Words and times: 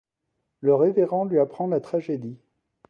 Le 0.61 0.73
révérend 0.73 1.25
lui 1.25 1.37
apprend 1.37 1.67
la 1.67 1.79
tragédie. 1.79 2.39